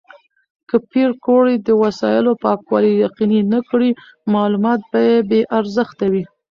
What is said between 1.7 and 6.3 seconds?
وسایلو پاکوالي یقیني نه کړي، معلومات به بې ارزښته وي.